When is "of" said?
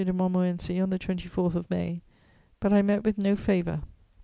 1.53-1.69